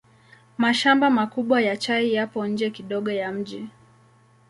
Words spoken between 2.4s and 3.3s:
nje kidogo